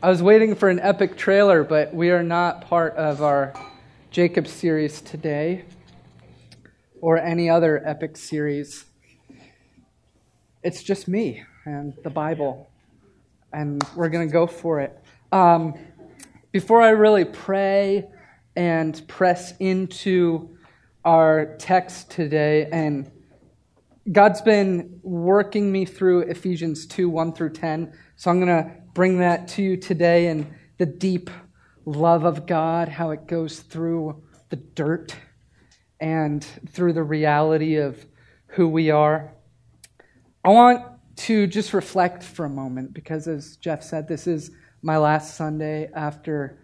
[0.00, 3.52] I was waiting for an epic trailer, but we are not part of our
[4.12, 5.64] Jacob series today
[7.00, 8.84] or any other epic series.
[10.62, 12.70] It's just me and the Bible,
[13.52, 14.96] and we're going to go for it.
[15.32, 15.74] Um,
[16.52, 18.06] before I really pray
[18.54, 20.56] and press into
[21.04, 23.10] our text today, and
[24.12, 27.92] God's been working me through Ephesians 2 1 through 10.
[28.14, 30.46] So I'm going to bring that to you today and
[30.78, 31.30] the deep
[31.84, 35.14] love of God, how it goes through the dirt
[36.00, 38.04] and through the reality of
[38.48, 39.34] who we are.
[40.44, 40.84] I want
[41.16, 44.50] to just reflect for a moment because, as Jeff said, this is
[44.82, 46.60] my last Sunday after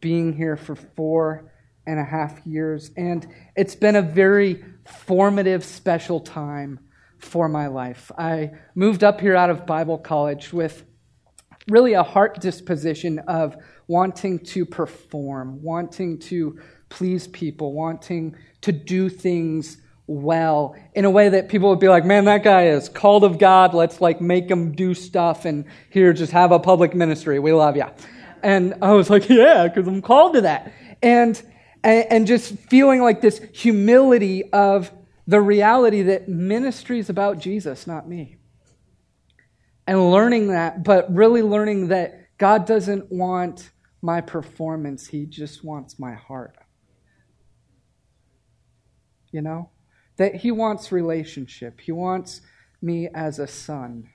[0.00, 1.52] being here for four
[1.86, 2.90] and a half years.
[2.96, 6.80] And it's been a very formative, special time
[7.18, 8.10] for my life.
[8.16, 10.84] I moved up here out of Bible college with
[11.68, 19.08] really a heart disposition of wanting to perform, wanting to please people, wanting to do
[19.08, 23.24] things well in a way that people would be like, man, that guy is called
[23.24, 23.74] of God.
[23.74, 27.38] Let's like make him do stuff and here just have a public ministry.
[27.38, 27.84] We love you.
[28.42, 30.72] And I was like, yeah, because I'm called to that.
[31.02, 31.40] And,
[31.84, 34.90] and just feeling like this humility of
[35.26, 38.37] the reality that ministry is about Jesus, not me
[39.88, 43.70] and learning that, but really learning that God doesn't want
[44.02, 46.56] my performance, He just wants my heart.
[49.32, 49.70] You know?
[50.18, 52.42] That He wants relationship, He wants
[52.82, 54.10] me as a son.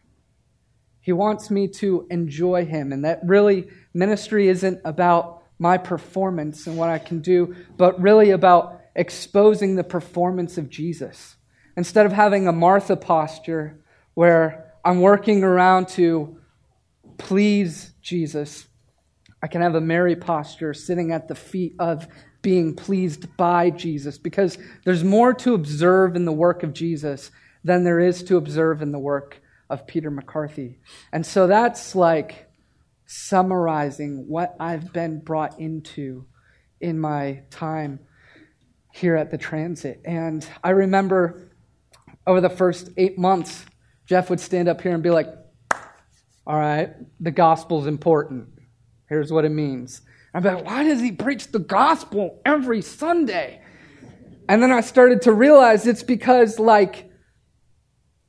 [1.01, 6.77] He wants me to enjoy Him, and that really ministry isn't about my performance and
[6.77, 11.35] what I can do, but really about exposing the performance of Jesus.
[11.75, 16.37] Instead of having a Martha posture where I'm working around to
[17.17, 18.67] please Jesus.
[19.41, 22.07] I can have a Mary posture sitting at the feet of
[22.41, 27.31] being pleased by Jesus because there's more to observe in the work of Jesus
[27.63, 30.79] than there is to observe in the work of Peter McCarthy.
[31.13, 32.49] And so that's like
[33.05, 36.25] summarizing what I've been brought into
[36.81, 37.99] in my time
[38.91, 40.01] here at the transit.
[40.03, 41.49] And I remember
[42.27, 43.65] over the first eight months,
[44.05, 45.27] Jeff would stand up here and be like,
[46.45, 48.49] all right, the gospel's important.
[49.07, 50.01] Here's what it means.
[50.33, 53.61] I'd be like, why does he preach the gospel every Sunday?
[54.49, 57.09] And then I started to realize it's because, like,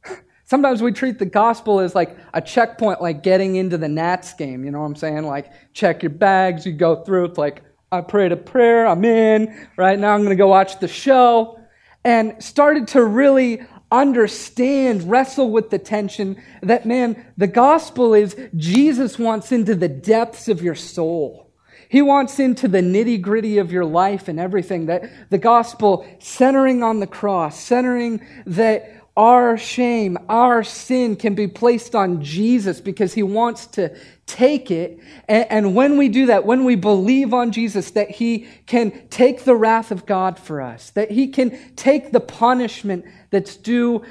[0.44, 4.64] sometimes we treat the gospel as like a checkpoint, like getting into the Nats game.
[4.64, 5.26] You know what I'm saying?
[5.26, 7.26] Like, check your bags, you go through.
[7.26, 9.66] It's like, I prayed a prayer, I'm in.
[9.76, 11.58] Right now, I'm going to go watch the show.
[12.04, 13.62] And started to really
[14.00, 20.48] understand, wrestle with the tension that, man, the gospel is Jesus wants into the depths
[20.48, 21.52] of your soul.
[21.88, 24.86] He wants into the nitty gritty of your life and everything.
[24.86, 31.46] That the gospel centering on the cross, centering that our shame, our sin can be
[31.46, 34.98] placed on Jesus because he wants to take it.
[35.28, 39.44] And, and, when we do that, when we believe on Jesus, that he can take
[39.44, 44.04] the wrath of God for us, that he can take the punishment that's due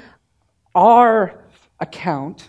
[0.74, 1.44] our
[1.80, 2.48] account,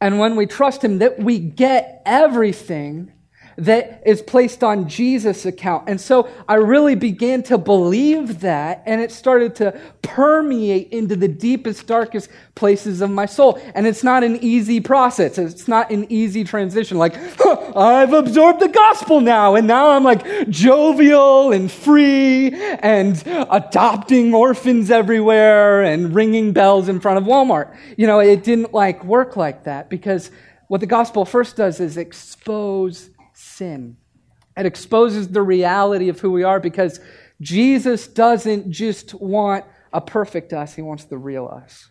[0.00, 3.12] and when we trust him, that we get everything
[3.56, 5.88] that is placed on Jesus' account.
[5.88, 11.28] And so I really began to believe that, and it started to permeate into the
[11.28, 13.60] deepest, darkest places of my soul.
[13.74, 16.98] And it's not an easy process, it's not an easy transition.
[16.98, 23.22] Like, huh, I've absorbed the gospel now, and now I'm like jovial and free and
[23.26, 27.74] adopting orphans everywhere and ringing bells in front of Walmart.
[27.96, 30.30] You know, it didn't like work like that because
[30.68, 33.10] what the gospel first does is expose
[33.56, 33.96] sin.
[34.56, 37.00] It exposes the reality of who we are because
[37.40, 41.88] Jesus doesn't just want a perfect us, he wants the real us.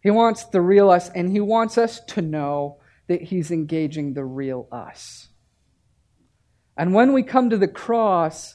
[0.00, 4.24] He wants the real us, and he wants us to know that he's engaging the
[4.24, 5.28] real us.
[6.76, 8.54] And when we come to the cross,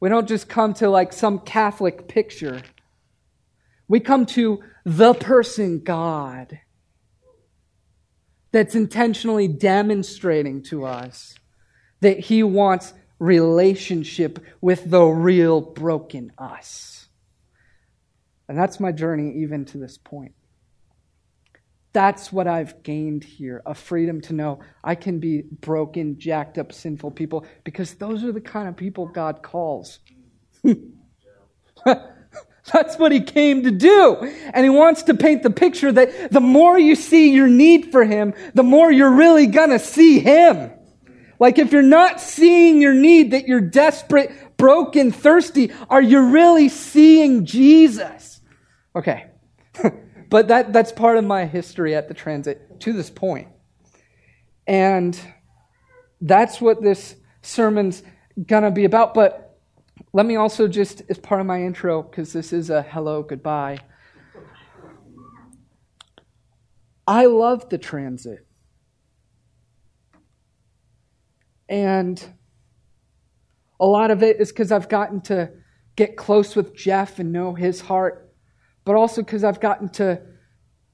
[0.00, 2.62] we don't just come to like some Catholic picture.
[3.88, 6.60] We come to the person God
[8.54, 11.34] that's intentionally demonstrating to us
[12.02, 17.08] that he wants relationship with the real broken us.
[18.48, 20.36] And that's my journey even to this point.
[21.92, 26.72] That's what I've gained here a freedom to know I can be broken, jacked up,
[26.72, 29.98] sinful people because those are the kind of people God calls.
[32.72, 34.16] That's what he came to do.
[34.54, 38.04] And he wants to paint the picture that the more you see your need for
[38.04, 40.70] him, the more you're really gonna see him.
[41.38, 46.68] Like if you're not seeing your need, that you're desperate, broken, thirsty, are you really
[46.68, 48.40] seeing Jesus?
[48.96, 49.26] Okay.
[50.30, 53.48] but that, that's part of my history at the transit to this point.
[54.66, 55.18] And
[56.20, 58.02] that's what this sermon's
[58.46, 59.12] gonna be about.
[59.12, 59.43] But
[60.14, 63.80] let me also just, as part of my intro, because this is a hello, goodbye.
[67.04, 68.46] I love the transit.
[71.68, 72.24] And
[73.80, 75.50] a lot of it is because I've gotten to
[75.96, 78.32] get close with Jeff and know his heart,
[78.84, 80.22] but also because I've gotten to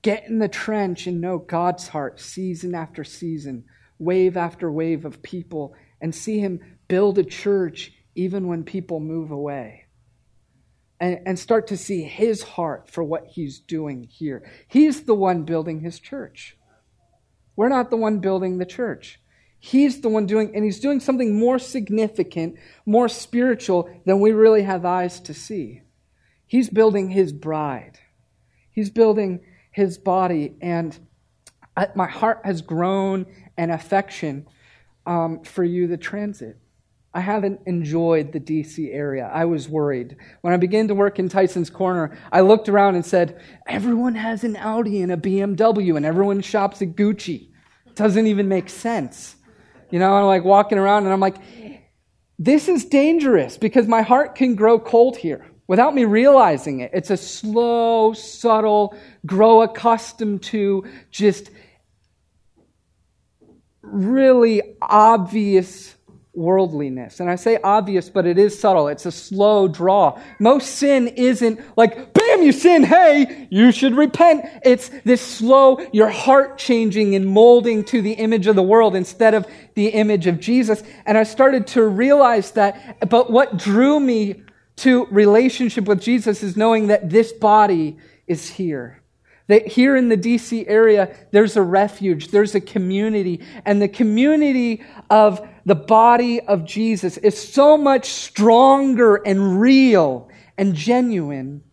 [0.00, 3.64] get in the trench and know God's heart season after season,
[3.98, 6.58] wave after wave of people, and see Him
[6.88, 9.86] build a church even when people move away.
[11.00, 14.50] And, and start to see his heart for what he's doing here.
[14.68, 16.58] He's the one building his church.
[17.56, 19.18] We're not the one building the church.
[19.58, 24.62] He's the one doing, and he's doing something more significant, more spiritual than we really
[24.62, 25.82] have eyes to see.
[26.46, 27.98] He's building his bride,
[28.70, 29.40] he's building
[29.70, 30.98] his body, and
[31.94, 33.26] my heart has grown
[33.56, 34.46] an affection
[35.06, 36.58] um, for you, the transit.
[37.12, 39.28] I haven't enjoyed the DC area.
[39.32, 40.16] I was worried.
[40.42, 44.44] When I began to work in Tyson's Corner, I looked around and said, Everyone has
[44.44, 47.48] an Audi and a BMW, and everyone shops at Gucci.
[47.86, 49.34] It doesn't even make sense.
[49.90, 51.38] You know, I'm like walking around and I'm like,
[52.38, 56.92] This is dangerous because my heart can grow cold here without me realizing it.
[56.94, 58.96] It's a slow, subtle,
[59.26, 61.50] grow accustomed to, just
[63.82, 65.96] really obvious
[66.32, 67.20] worldliness.
[67.20, 68.88] And I say obvious, but it is subtle.
[68.88, 70.20] It's a slow draw.
[70.38, 74.46] Most sin isn't like, bam, you sin, hey, you should repent.
[74.64, 79.34] It's this slow, your heart changing and molding to the image of the world instead
[79.34, 80.82] of the image of Jesus.
[81.04, 84.42] And I started to realize that, but what drew me
[84.76, 88.99] to relationship with Jesus is knowing that this body is here.
[89.50, 94.84] That here in the DC area, there's a refuge, there's a community, and the community
[95.10, 101.64] of the body of Jesus is so much stronger and real and genuine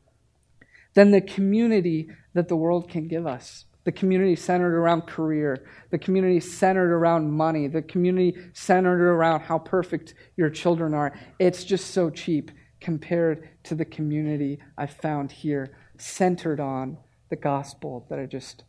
[0.95, 3.65] than the community that the world can give us.
[3.83, 9.59] The community centered around career, the community centered around money, the community centered around how
[9.59, 11.13] perfect your children are.
[11.37, 12.49] It's just so cheap
[12.81, 16.97] compared to the community I found here, centered on
[17.29, 18.63] the gospel that I just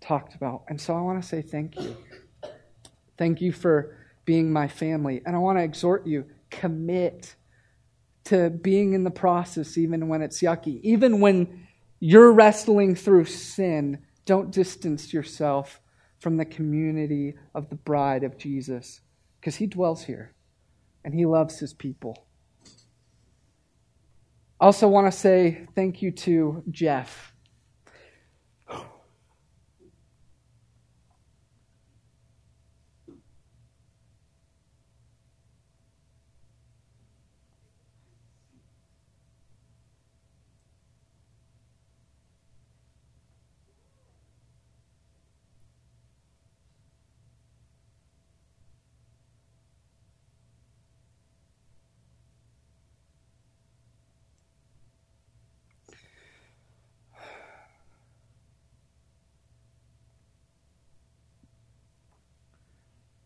[0.00, 0.64] talked about.
[0.68, 1.96] And so I want to say thank you.
[3.16, 5.22] Thank you for being my family.
[5.24, 7.34] And I want to exhort you commit
[8.24, 10.80] to being in the process, even when it's yucky.
[10.82, 11.66] Even when
[12.00, 15.80] you're wrestling through sin, don't distance yourself
[16.18, 19.00] from the community of the bride of Jesus
[19.40, 20.34] because he dwells here
[21.04, 22.26] and he loves his people.
[24.58, 27.33] I also want to say thank you to Jeff.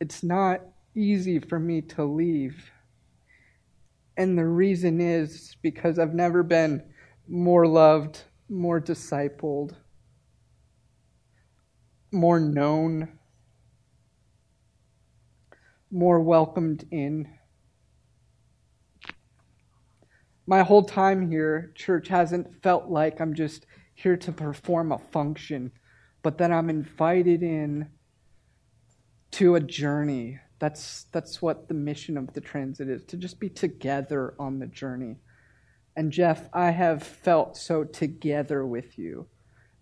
[0.08, 0.62] It's not
[0.94, 2.70] easy for me to leave.
[4.16, 6.82] And the reason is because I've never been
[7.28, 9.76] more loved, more discipled,
[12.10, 13.18] more known,
[15.90, 17.28] more welcomed in.
[20.46, 25.70] My whole time here, church hasn't felt like I'm just here to perform a function,
[26.22, 27.90] but that I'm invited in
[29.32, 30.40] to a journey.
[30.58, 34.66] That's, that's what the mission of the transit is to just be together on the
[34.66, 35.16] journey.
[35.97, 39.26] And Jeff, I have felt so together with you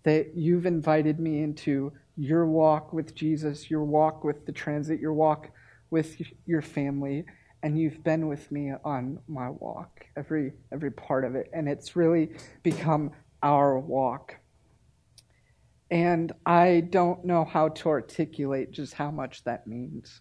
[0.02, 5.12] that you've invited me into your walk with Jesus, your walk with the transit, your
[5.12, 5.50] walk
[5.90, 7.24] with your family,
[7.62, 11.96] and you've been with me on my walk, every every part of it, and it's
[11.96, 12.30] really
[12.62, 13.10] become
[13.42, 14.36] our walk.
[15.90, 20.20] And I don't know how to articulate just how much that means.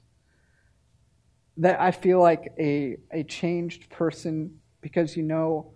[1.57, 5.73] That I feel like a, a changed person because you know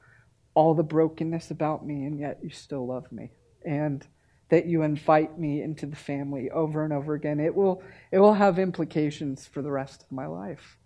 [0.53, 3.31] all the brokenness about me, and yet you still love me.
[3.65, 4.05] And
[4.49, 7.39] that you invite me into the family over and over again.
[7.39, 7.81] It will,
[8.11, 10.77] it will have implications for the rest of my life.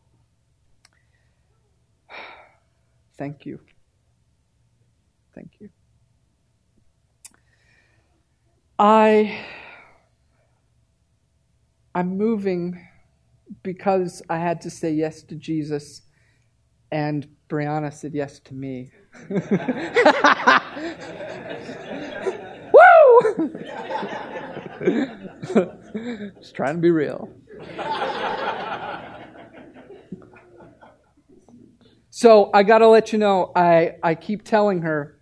[3.17, 3.59] Thank you.
[5.33, 5.69] Thank you.
[8.79, 9.45] I
[11.95, 12.87] I'm moving
[13.61, 16.01] because I had to say yes to Jesus
[16.91, 18.91] and Brianna said yes to me.
[22.73, 23.51] Woo!
[26.39, 27.29] Just trying to be real.
[32.09, 35.19] So I got to let you know, I, I keep telling her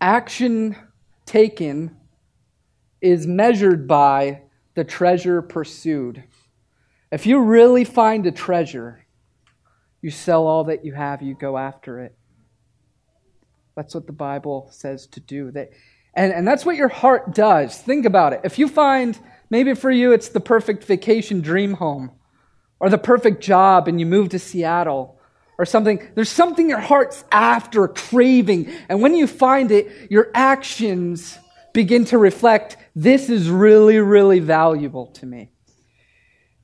[0.00, 0.76] action
[1.26, 1.96] taken
[3.02, 4.42] is measured by
[4.74, 6.24] the treasure pursued.
[7.10, 9.04] If you really find a treasure,
[10.00, 12.16] you sell all that you have, you go after it.
[13.76, 15.50] That's what the Bible says to do.
[15.50, 15.70] That,
[16.14, 17.78] and, and that's what your heart does.
[17.78, 18.40] Think about it.
[18.44, 19.18] If you find,
[19.50, 22.12] maybe for you, it's the perfect vacation dream home
[22.80, 25.18] or the perfect job and you move to Seattle
[25.58, 28.72] or something, there's something your heart's after, craving.
[28.88, 31.38] And when you find it, your actions
[31.72, 35.50] begin to reflect this is really, really valuable to me.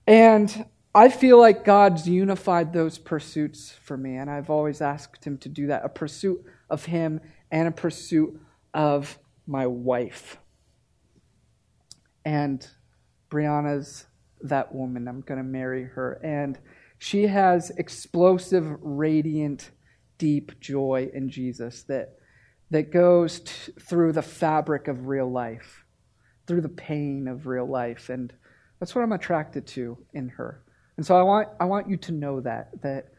[0.07, 5.39] And I feel like God's unified those pursuits for me, and I've always asked Him
[5.39, 8.39] to do that a pursuit of Him and a pursuit
[8.75, 10.39] of my wife.
[12.25, 12.67] And
[13.31, 14.07] Brianna's
[14.43, 15.09] that woman.
[15.09, 16.21] I'm going to marry her.
[16.23, 16.59] And
[16.99, 19.71] she has explosive, radiant,
[20.19, 22.15] deep joy in Jesus that,
[22.71, 25.85] that goes t- through the fabric of real life
[26.49, 28.09] through the pain of real life.
[28.09, 28.33] And
[28.81, 30.65] that's what I'm attracted to in her.
[30.97, 33.13] And so I want, I want you to know that, that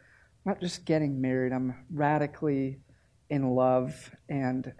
[0.44, 2.80] I'm not just getting married, I'm radically
[3.30, 4.70] in love and,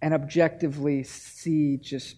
[0.00, 2.16] and objectively see just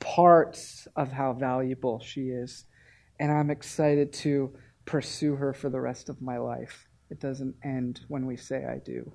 [0.00, 2.64] parts of how valuable she is.
[3.20, 4.52] And I'm excited to
[4.84, 6.88] pursue her for the rest of my life.
[7.08, 9.12] It doesn't end when we say I do.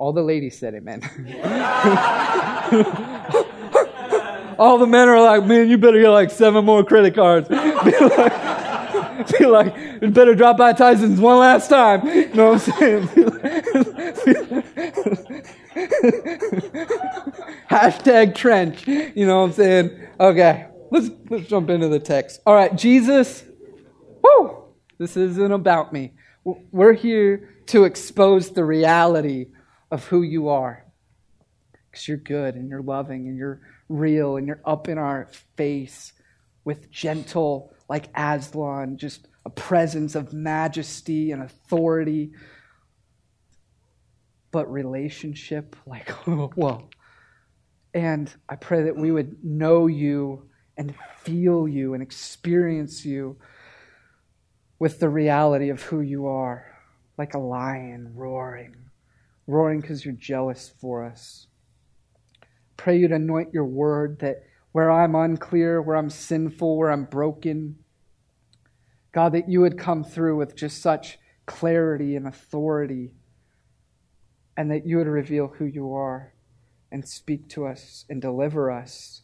[0.00, 1.02] All the ladies said amen.
[4.58, 7.48] All the men are like, man, you better get like seven more credit cards.
[7.48, 12.06] be like, be like, you better drop by Tyson's one last time.
[12.06, 13.08] You know what I'm saying?
[17.70, 18.86] Hashtag trench.
[18.86, 19.90] You know what I'm saying?
[20.18, 22.40] Okay, let's let's jump into the text.
[22.46, 23.44] All right, Jesus.
[24.22, 24.64] Woo!
[24.96, 26.14] This isn't about me.
[26.44, 29.48] We're here to expose the reality
[29.90, 30.84] of who you are.
[31.90, 36.12] Because you're good and you're loving and you're real and you're up in our face
[36.64, 42.32] with gentle, like Aslan, just a presence of majesty and authority.
[44.52, 46.88] But relationship, like, whoa.
[47.92, 53.36] And I pray that we would know you and feel you and experience you
[54.78, 56.78] with the reality of who you are,
[57.18, 58.89] like a lion roaring
[59.50, 61.46] roaring because you're jealous for us.
[62.76, 67.76] Pray you'd anoint your word that where I'm unclear, where I'm sinful, where I'm broken,
[69.12, 73.14] God, that you would come through with just such clarity and authority,
[74.56, 76.32] and that you would reveal who you are
[76.92, 79.22] and speak to us and deliver us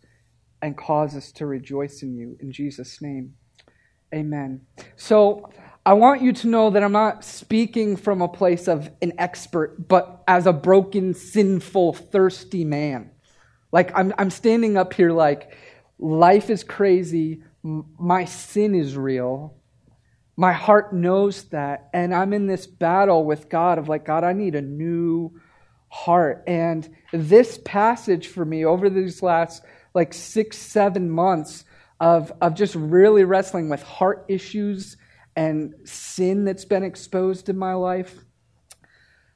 [0.60, 2.36] and cause us to rejoice in you.
[2.40, 3.34] In Jesus' name,
[4.14, 4.62] amen.
[4.96, 5.50] So,
[5.86, 9.86] I want you to know that I'm not speaking from a place of an expert,
[9.86, 13.12] but as a broken, sinful, thirsty man.
[13.70, 15.56] Like, I'm, I'm standing up here like,
[16.00, 19.58] life is crazy, my sin is real.
[20.36, 21.88] My heart knows that.
[21.94, 25.40] And I'm in this battle with God of like, God, I need a new
[25.86, 26.42] heart.
[26.48, 29.62] And this passage for me over these last
[29.94, 31.64] like six, seven months
[32.00, 34.96] of, of just really wrestling with heart issues
[35.36, 38.24] and sin that's been exposed in my life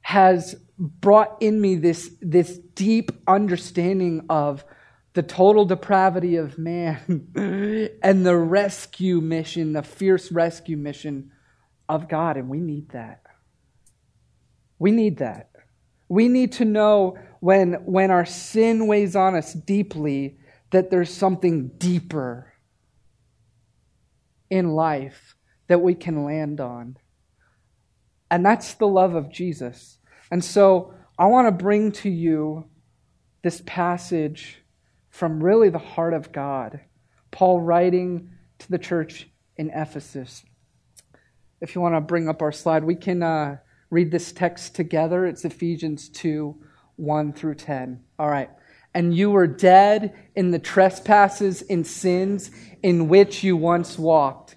[0.01, 4.65] has brought in me this, this deep understanding of
[5.13, 7.29] the total depravity of man
[8.03, 11.31] and the rescue mission, the fierce rescue mission
[11.89, 12.39] of God.
[12.39, 13.23] And we need that.
[14.79, 15.51] We need that.
[16.09, 20.39] We need to know when, when our sin weighs on us deeply
[20.71, 22.53] that there's something deeper
[24.49, 25.37] in life
[25.71, 26.97] that we can land on.
[28.29, 29.99] And that's the love of Jesus.
[30.29, 32.65] And so I want to bring to you
[33.45, 34.65] this passage
[35.11, 36.81] from really the heart of God.
[37.31, 40.43] Paul writing to the church in Ephesus.
[41.61, 43.59] If you want to bring up our slide, we can, uh,
[43.91, 45.25] read this text together.
[45.25, 46.57] It's Ephesians 2
[46.97, 48.03] 1 through 10.
[48.19, 48.51] All right.
[48.93, 52.51] And you were dead in the trespasses and sins
[52.83, 54.57] in which you once walked,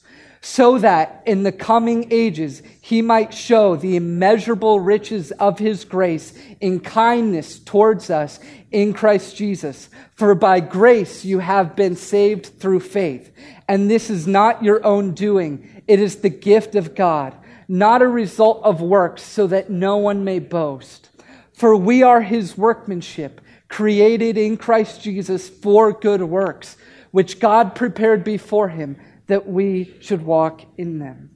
[0.41, 6.33] so that in the coming ages he might show the immeasurable riches of his grace
[6.59, 8.39] in kindness towards us
[8.71, 9.89] in Christ Jesus.
[10.15, 13.31] For by grace you have been saved through faith.
[13.67, 17.35] And this is not your own doing, it is the gift of God,
[17.67, 21.09] not a result of works, so that no one may boast.
[21.53, 26.77] For we are his workmanship created in Christ Jesus for good works,
[27.11, 28.97] which God prepared before him
[29.31, 31.31] that we should walk in them.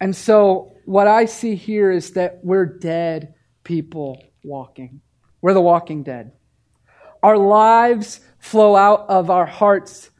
[0.00, 3.34] And so, what I see here is that we're dead
[3.64, 5.00] people walking.
[5.40, 6.32] We're the walking dead.
[7.22, 10.10] Our lives flow out of our heart's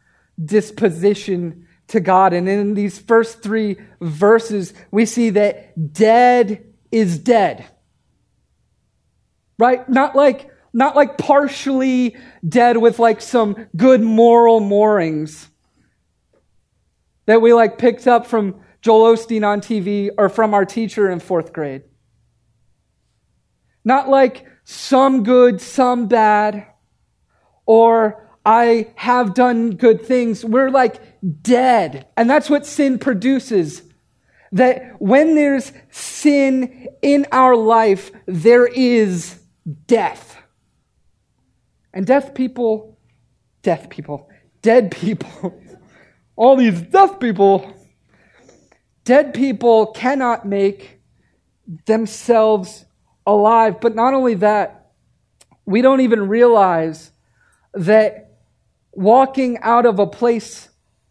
[0.42, 2.32] disposition to God.
[2.32, 7.68] And in these first three verses, we see that dead is dead
[9.58, 9.88] right?
[9.88, 12.16] Not like, not like partially
[12.48, 15.50] dead with like some good moral moorings
[17.28, 21.20] that we like picked up from Joel Osteen on TV or from our teacher in
[21.20, 21.82] fourth grade.
[23.84, 26.66] Not like some good, some bad,
[27.66, 30.42] or I have done good things.
[30.42, 31.02] We're like
[31.42, 32.06] dead.
[32.16, 33.82] And that's what sin produces.
[34.52, 39.38] That when there's sin in our life, there is
[39.86, 40.38] death.
[41.92, 42.98] And deaf people,
[43.60, 44.30] deaf people,
[44.62, 45.60] dead people,
[46.38, 47.74] all these deaf people,
[49.02, 51.00] dead people cannot make
[51.84, 52.84] themselves
[53.26, 53.80] alive.
[53.80, 54.92] But not only that,
[55.66, 57.10] we don't even realize
[57.74, 58.38] that
[58.92, 60.68] walking out of a place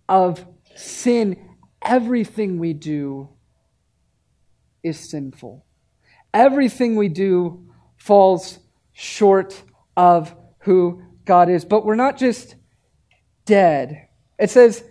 [0.07, 3.27] of sin, everything we do
[4.81, 5.65] is sinful.
[6.33, 8.59] Everything we do falls
[8.93, 9.61] short
[9.97, 11.65] of who God is.
[11.65, 12.55] But we're not just
[13.45, 14.07] dead.
[14.39, 14.85] It says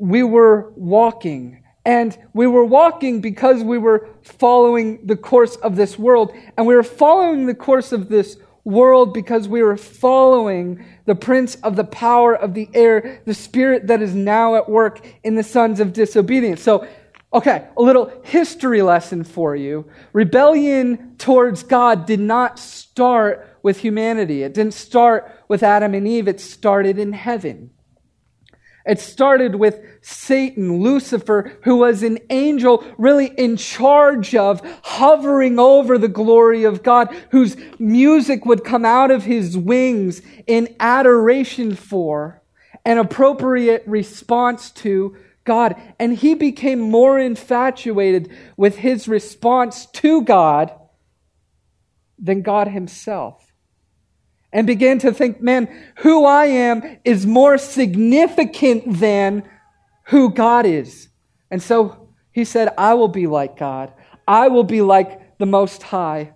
[0.00, 1.62] we were walking.
[1.84, 6.32] And we were walking because we were following the course of this world.
[6.56, 11.54] And we were following the course of this world because we were following the prince
[11.56, 15.42] of the power of the air, the spirit that is now at work in the
[15.42, 16.62] sons of disobedience.
[16.62, 16.86] So
[17.32, 19.88] Okay, a little history lesson for you.
[20.12, 24.42] Rebellion towards God did not start with humanity.
[24.42, 26.26] It didn't start with Adam and Eve.
[26.26, 27.70] It started in heaven.
[28.86, 35.98] It started with Satan, Lucifer, who was an angel really in charge of hovering over
[35.98, 42.42] the glory of God, whose music would come out of his wings in adoration for,
[42.84, 45.76] an appropriate response to God.
[45.98, 50.72] And he became more infatuated with his response to God
[52.18, 53.49] than God himself.
[54.52, 59.48] And began to think, man, who I am is more significant than
[60.06, 61.08] who God is.
[61.50, 63.92] And so he said, I will be like God.
[64.26, 66.32] I will be like the Most High.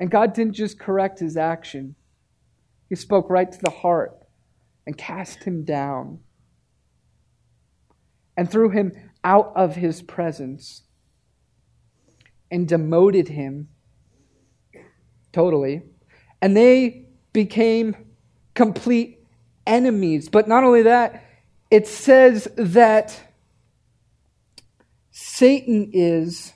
[0.00, 1.94] And God didn't just correct his action,
[2.88, 4.16] he spoke right to the heart
[4.86, 6.20] and cast him down
[8.36, 8.92] and threw him
[9.22, 10.82] out of his presence
[12.50, 13.68] and demoted him
[15.32, 15.82] totally.
[16.42, 17.96] And they became
[18.54, 19.26] complete
[19.66, 20.28] enemies.
[20.28, 21.24] But not only that,
[21.70, 23.20] it says that
[25.10, 26.52] Satan is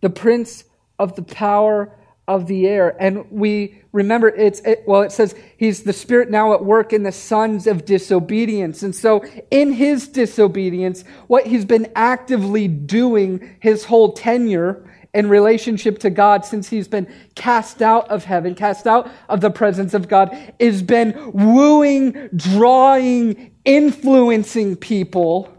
[0.00, 0.64] the prince
[0.98, 2.96] of the power of the air.
[3.00, 7.02] And we remember it's, it, well, it says he's the spirit now at work in
[7.02, 8.82] the sons of disobedience.
[8.82, 15.98] And so in his disobedience, what he's been actively doing his whole tenure in relationship
[16.00, 20.08] to God since he's been cast out of heaven, cast out of the presence of
[20.08, 25.52] God, is been wooing, drawing, influencing people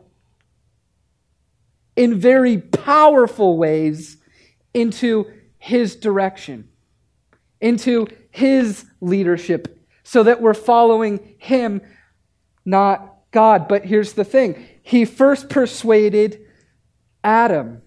[1.95, 4.17] in very powerful ways
[4.73, 6.69] into his direction,
[7.59, 11.81] into his leadership, so that we're following him,
[12.65, 13.67] not God.
[13.67, 16.41] But here's the thing He first persuaded
[17.23, 17.81] Adam.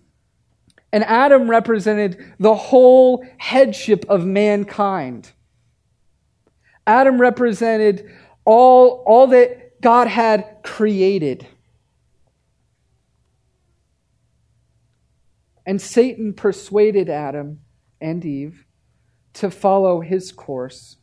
[0.94, 5.32] And Adam represented the whole headship of mankind.
[6.86, 8.08] Adam represented
[8.44, 11.48] all, all that God had created.
[15.66, 17.58] And Satan persuaded Adam
[18.00, 18.64] and Eve
[19.32, 20.98] to follow his course,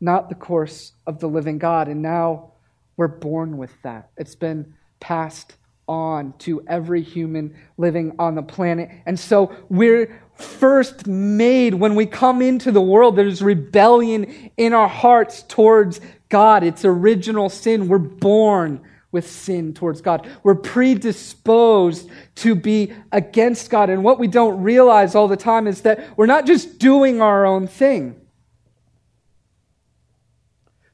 [0.00, 1.88] not the course of the living God.
[1.88, 2.52] And now
[2.96, 4.12] we're born with that.
[4.16, 8.90] It's been passed on to every human living on the planet.
[9.06, 13.16] And so we're first made when we come into the world.
[13.16, 16.64] There's rebellion in our hearts towards God.
[16.64, 17.88] It's original sin.
[17.88, 18.80] We're born
[19.12, 20.28] with sin towards God.
[20.42, 23.88] We're predisposed to be against God.
[23.88, 27.46] And what we don't realize all the time is that we're not just doing our
[27.46, 28.20] own thing.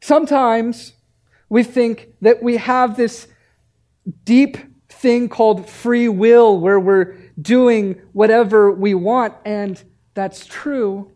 [0.03, 0.92] Sometimes
[1.48, 3.26] we think that we have this
[4.24, 4.59] deep
[5.00, 9.82] thing called free will where we're doing whatever we want, and
[10.12, 11.10] that's true.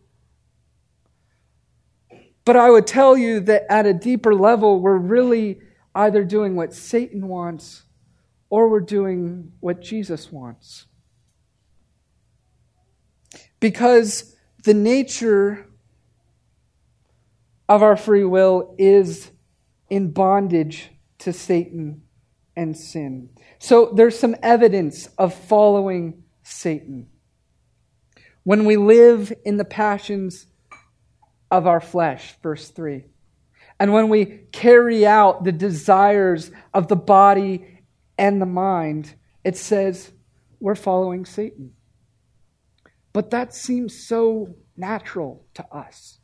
[2.46, 5.60] But I would tell you that at a deeper level, we're really
[5.94, 7.82] either doing what Satan wants
[8.48, 10.86] or we're doing what Jesus wants.
[13.60, 15.66] Because the nature
[17.68, 19.30] of our free will is
[19.90, 22.03] in bondage to Satan
[22.56, 23.30] and sin.
[23.58, 27.08] So there's some evidence of following Satan.
[28.42, 30.46] When we live in the passions
[31.50, 33.04] of our flesh, verse 3,
[33.80, 37.80] and when we carry out the desires of the body
[38.16, 40.12] and the mind, it says
[40.60, 41.72] we're following Satan.
[43.12, 46.18] But that seems so natural to us.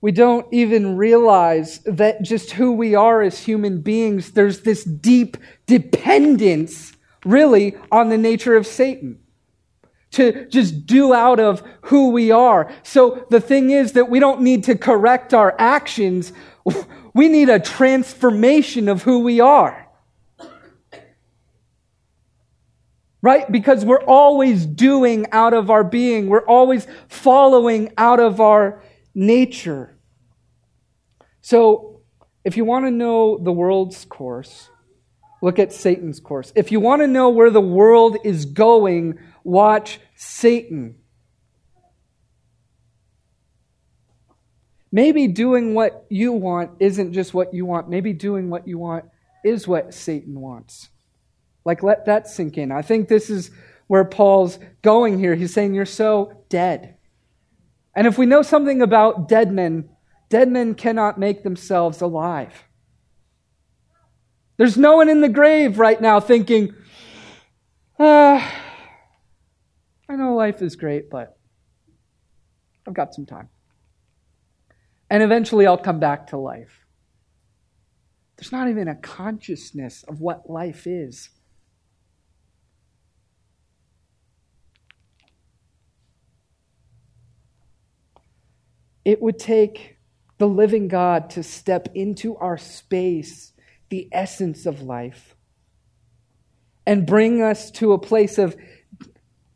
[0.00, 5.36] We don't even realize that just who we are as human beings, there's this deep
[5.66, 9.18] dependence, really, on the nature of Satan.
[10.12, 12.72] To just do out of who we are.
[12.82, 16.32] So the thing is that we don't need to correct our actions.
[17.12, 19.88] We need a transformation of who we are.
[23.20, 23.50] Right?
[23.50, 26.28] Because we're always doing out of our being.
[26.28, 28.80] We're always following out of our
[29.14, 29.96] nature.
[31.40, 32.00] So,
[32.44, 34.70] if you want to know the world's course,
[35.42, 36.52] look at Satan's course.
[36.54, 40.96] If you want to know where the world is going, watch Satan.
[44.92, 47.88] Maybe doing what you want isn't just what you want.
[47.88, 49.04] Maybe doing what you want
[49.44, 50.88] is what Satan wants.
[51.64, 52.72] Like, let that sink in.
[52.72, 53.50] I think this is
[53.86, 55.34] where Paul's going here.
[55.34, 56.96] He's saying, You're so dead.
[57.94, 59.88] And if we know something about dead men,
[60.28, 62.64] dead men cannot make themselves alive.
[64.56, 66.74] There's no one in the grave right now thinking,
[67.98, 68.54] ah,
[70.08, 71.38] I know life is great, but
[72.86, 73.48] I've got some time.
[75.08, 76.84] And eventually I'll come back to life.
[78.36, 81.30] There's not even a consciousness of what life is.
[89.04, 89.98] It would take
[90.38, 93.52] the living God to step into our space,
[93.88, 95.34] the essence of life,
[96.86, 98.56] and bring us to a place of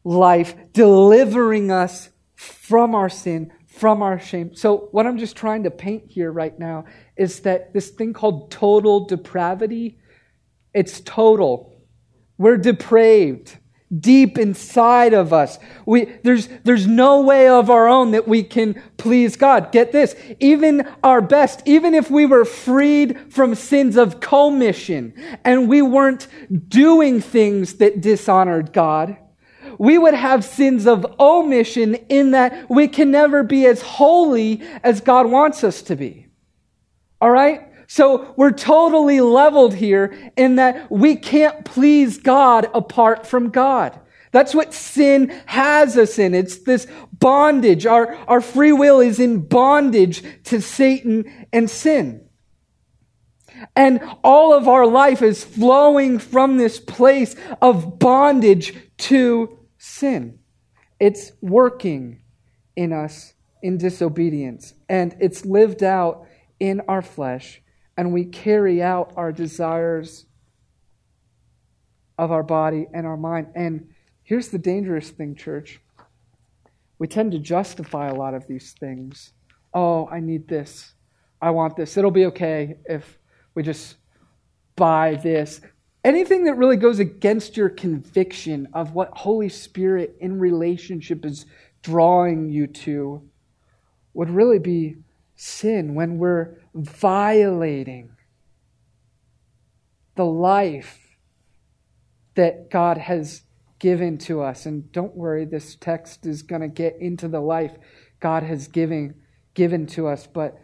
[0.05, 4.55] life, delivering us from our sin, from our shame.
[4.55, 6.85] So, what I'm just trying to paint here right now
[7.17, 9.99] is that this thing called total depravity,
[10.73, 11.73] it's total.
[12.37, 13.59] We're depraved
[14.01, 15.59] deep inside of us.
[15.87, 19.73] We, there's, there's no way of our own that we can please God.
[19.73, 20.15] Get this.
[20.41, 26.27] Even our best, even if we were freed from sins of commission and we weren't
[26.69, 29.17] doing things that dishonored God,
[29.79, 35.01] we would have sins of omission in that we can never be as holy as
[35.01, 36.29] God wants us to be.
[37.21, 37.69] All right?
[37.95, 43.97] So we're totally leveled here in that we can't please God apart from God.
[44.33, 46.35] That's what sin has us in.
[46.35, 47.87] It's this bondage.
[47.87, 52.29] Our, our free will is in bondage to Satan and sin.
[53.77, 58.75] And all of our life is flowing from this place of bondage
[59.07, 60.41] to sin.
[60.99, 62.23] It's working
[62.75, 66.27] in us in disobedience, and it's lived out
[66.59, 67.61] in our flesh
[67.97, 70.27] and we carry out our desires
[72.19, 73.49] of our body and our mind.
[73.55, 73.89] And
[74.23, 75.81] here's the dangerous thing, church.
[76.99, 79.33] We tend to justify a lot of these things.
[79.73, 80.95] Oh, I need this.
[81.41, 81.97] I want this.
[81.97, 83.19] It'll be okay if
[83.55, 83.97] we just
[84.77, 85.61] buy this.
[86.05, 91.47] Anything that really goes against your conviction of what Holy Spirit in relationship is
[91.83, 93.23] drawing you to
[94.13, 94.97] would really be
[95.37, 98.11] sin when we're violating
[100.17, 100.99] the life
[102.35, 103.43] that God has
[103.79, 104.67] given to us.
[104.67, 107.73] And don't worry, this text is going to get into the life
[108.21, 109.15] God has given,
[109.55, 110.27] given to us.
[110.27, 110.61] But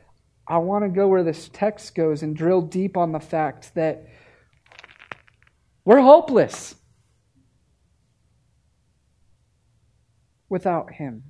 [0.46, 4.07] I want to go where this text goes and drill deep on the fact that
[5.85, 6.75] we're hopeless
[10.49, 11.23] without Him.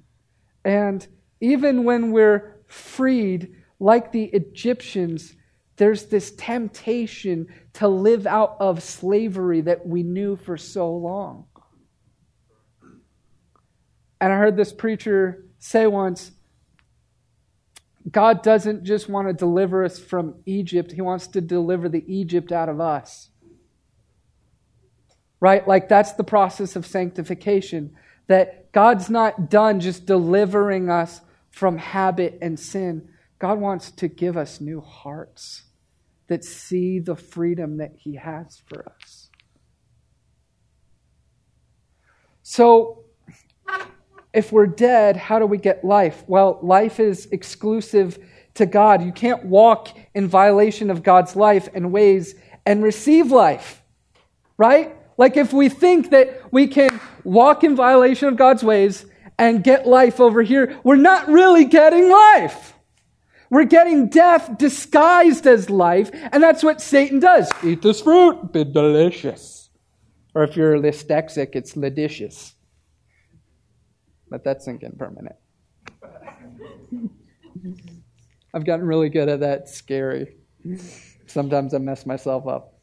[0.64, 1.06] And
[1.40, 5.34] even when we're freed, like the Egyptians,
[5.76, 11.46] there's this temptation to live out of slavery that we knew for so long.
[14.20, 16.32] And I heard this preacher say once
[18.10, 22.52] God doesn't just want to deliver us from Egypt, He wants to deliver the Egypt
[22.52, 23.30] out of us.
[25.40, 25.66] Right?
[25.66, 27.94] Like that's the process of sanctification.
[28.26, 33.08] That God's not done just delivering us from habit and sin.
[33.40, 35.62] God wants to give us new hearts
[36.28, 39.30] that see the freedom that He has for us.
[42.42, 43.04] So,
[44.32, 46.22] if we're dead, how do we get life?
[46.28, 48.18] Well, life is exclusive
[48.54, 49.02] to God.
[49.02, 52.34] You can't walk in violation of God's life and ways
[52.66, 53.82] and receive life,
[54.58, 54.94] right?
[55.16, 59.06] Like if we think that we can walk in violation of God's ways
[59.38, 62.74] and get life over here, we're not really getting life.
[63.50, 67.50] We're getting death disguised as life, and that's what Satan does.
[67.64, 69.70] Eat this fruit, be delicious.
[70.36, 72.54] Or if you're dyslexic, it's ladicious.
[74.30, 75.36] Let that sink in for a minute.
[78.54, 79.68] I've gotten really good at that.
[79.68, 80.36] scary.
[81.26, 82.78] Sometimes I mess myself up.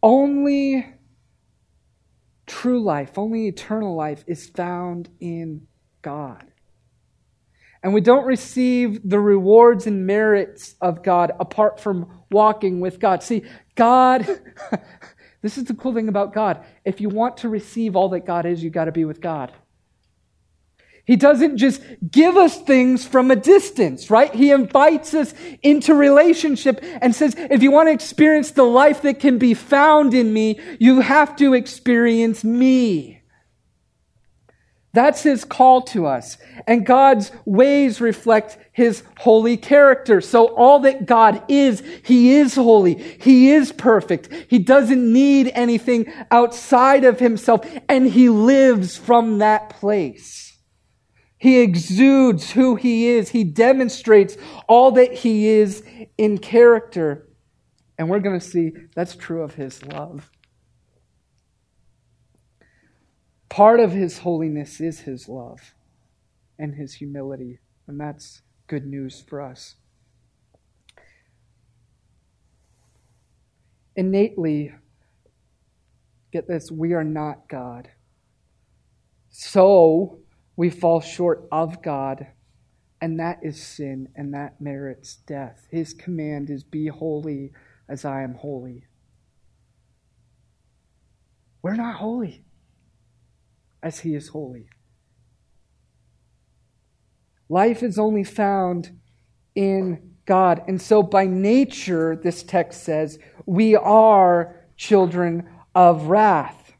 [0.00, 0.86] Only
[2.46, 5.66] true life, only eternal life is found in
[6.02, 6.47] God
[7.82, 13.22] and we don't receive the rewards and merits of God apart from walking with God.
[13.22, 14.26] See, God,
[15.42, 16.64] this is the cool thing about God.
[16.84, 19.52] If you want to receive all that God is, you got to be with God.
[21.08, 24.34] He doesn't just give us things from a distance, right?
[24.34, 29.18] He invites us into relationship and says, if you want to experience the life that
[29.18, 33.17] can be found in me, you have to experience me.
[34.98, 36.38] That's his call to us.
[36.66, 40.20] And God's ways reflect his holy character.
[40.20, 42.94] So all that God is, he is holy.
[42.94, 44.28] He is perfect.
[44.48, 47.64] He doesn't need anything outside of himself.
[47.88, 50.58] And he lives from that place.
[51.36, 53.28] He exudes who he is.
[53.28, 55.84] He demonstrates all that he is
[56.16, 57.28] in character.
[57.98, 60.28] And we're going to see that's true of his love.
[63.48, 65.74] Part of his holiness is his love
[66.58, 69.76] and his humility, and that's good news for us.
[73.96, 74.74] Innately,
[76.30, 77.90] get this, we are not God.
[79.30, 80.18] So
[80.56, 82.26] we fall short of God,
[83.00, 85.66] and that is sin, and that merits death.
[85.70, 87.52] His command is be holy
[87.88, 88.84] as I am holy.
[91.62, 92.44] We're not holy
[93.82, 94.68] as he is holy.
[97.48, 98.98] Life is only found
[99.54, 100.62] in God.
[100.68, 106.74] And so, by nature, this text says, we are children of wrath.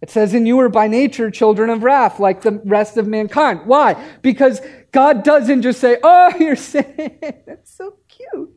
[0.00, 3.60] It says, and you are by nature children of wrath, like the rest of mankind.
[3.64, 4.02] Why?
[4.22, 4.60] Because
[4.92, 7.18] God doesn't just say, oh, you're sinning.
[7.46, 8.50] That's so cute.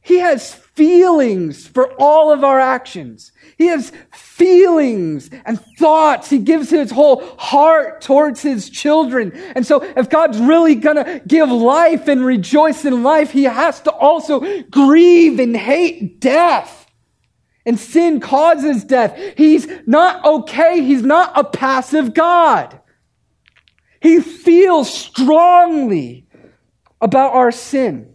[0.00, 3.32] He has feelings for all of our actions.
[3.56, 6.30] He has feelings and thoughts.
[6.30, 9.32] He gives his whole heart towards his children.
[9.56, 13.90] And so if God's really gonna give life and rejoice in life, he has to
[13.90, 16.86] also grieve and hate death.
[17.66, 19.18] And sin causes death.
[19.36, 20.80] He's not okay.
[20.80, 22.80] He's not a passive God.
[24.00, 26.28] He feels strongly
[27.00, 28.14] about our sin.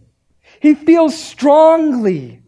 [0.60, 2.40] He feels strongly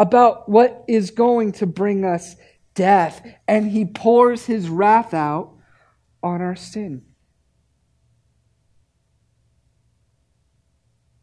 [0.00, 2.34] about what is going to bring us
[2.74, 5.52] death, and he pours his wrath out
[6.22, 7.02] on our sin.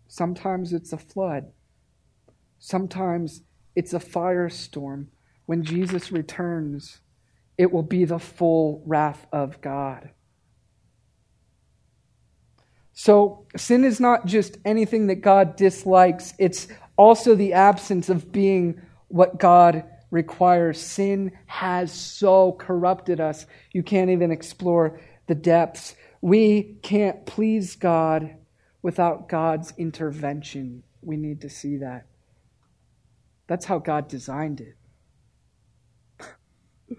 [0.08, 1.48] Sometimes it's a flood.
[2.60, 3.42] Sometimes
[3.76, 5.08] it's a firestorm.
[5.48, 7.00] When Jesus returns,
[7.58, 10.12] it will be the full wrath of God.
[12.94, 18.82] So, sin is not just anything that God dislikes, it's also the absence of being
[19.08, 20.82] what God requires.
[20.82, 25.96] Sin has so corrupted us, you can't even explore the depths.
[26.22, 28.36] We can't please God
[28.82, 30.84] without God's intervention.
[31.02, 32.08] We need to see that.
[33.48, 34.76] That's how God designed it.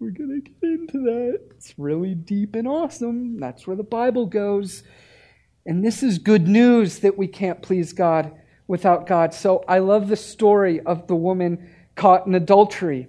[0.00, 1.40] We're going to get into that.
[1.50, 3.38] It's really deep and awesome.
[3.38, 4.82] That's where the Bible goes.
[5.66, 8.32] And this is good news that we can't please God
[8.66, 9.34] without God.
[9.34, 13.08] So I love the story of the woman caught in adultery.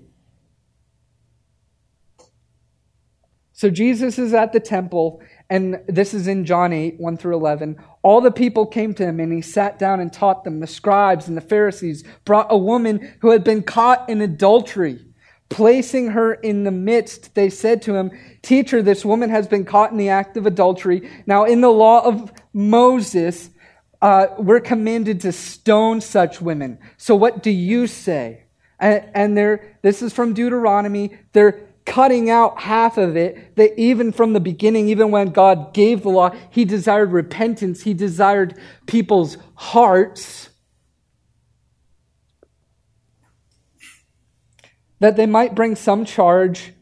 [3.53, 7.77] So Jesus is at the temple, and this is in John 8, 1 through 11.
[8.01, 10.59] All the people came to him, and he sat down and taught them.
[10.59, 15.05] The scribes and the Pharisees brought a woman who had been caught in adultery.
[15.47, 19.91] Placing her in the midst, they said to him, Teacher, this woman has been caught
[19.91, 21.09] in the act of adultery.
[21.25, 23.51] Now, in the law of Moses,
[24.01, 26.79] uh, we're commanded to stone such women.
[26.97, 28.43] So, what do you say?
[28.79, 31.17] And, and they're, this is from Deuteronomy.
[31.33, 36.01] They're cutting out half of it, that even from the beginning, even when God gave
[36.01, 40.49] the law, He desired repentance, He desired people's hearts.
[44.99, 46.73] That they might bring some charge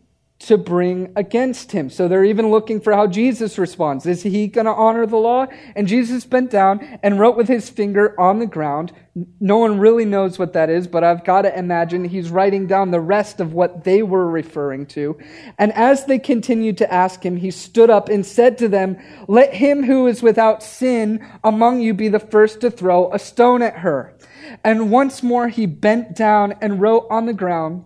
[0.47, 1.89] to bring against him.
[1.89, 4.05] So they're even looking for how Jesus responds.
[4.05, 5.47] Is he going to honor the law?
[5.75, 8.91] And Jesus bent down and wrote with his finger on the ground.
[9.39, 12.91] No one really knows what that is, but I've got to imagine he's writing down
[12.91, 15.17] the rest of what they were referring to.
[15.57, 19.53] And as they continued to ask him, he stood up and said to them, Let
[19.53, 23.77] him who is without sin among you be the first to throw a stone at
[23.77, 24.17] her.
[24.63, 27.85] And once more he bent down and wrote on the ground.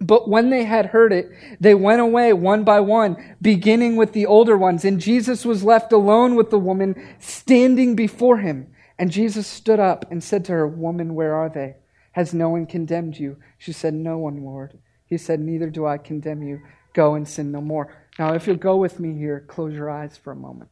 [0.00, 4.26] But when they had heard it, they went away one by one, beginning with the
[4.26, 4.84] older ones.
[4.84, 8.72] And Jesus was left alone with the woman standing before him.
[8.98, 11.76] And Jesus stood up and said to her, Woman, where are they?
[12.12, 13.36] Has no one condemned you?
[13.58, 14.78] She said, No one, Lord.
[15.04, 16.60] He said, Neither do I condemn you.
[16.94, 17.94] Go and sin no more.
[18.18, 20.70] Now, if you'll go with me here, close your eyes for a moment.